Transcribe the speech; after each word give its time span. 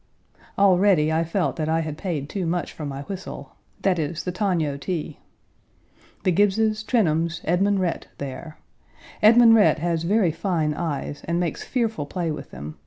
Already 0.57 1.11
I 1.11 1.23
felt 1.23 1.57
that 1.57 1.69
I 1.69 1.81
had 1.81 1.95
paid 1.95 2.27
too 2.27 2.47
much 2.47 2.73
for 2.73 2.87
my 2.87 3.01
whistle 3.03 3.51
that 3.83 3.99
is, 3.99 4.23
the 4.23 4.31
Togno 4.31 4.75
tea. 4.79 5.19
The 6.23 6.31
Gibbeses, 6.31 6.83
Trenholms, 6.83 7.39
Edmund 7.43 7.79
Rhett, 7.79 8.07
there. 8.17 8.57
Edmund 9.21 9.53
Rhett 9.53 9.77
has 9.77 10.01
very 10.01 10.31
fine 10.31 10.73
eyes 10.73 11.21
and 11.25 11.39
makes 11.39 11.61
fearful 11.63 12.07
play 12.07 12.31
with 12.31 12.49
them. 12.49 12.77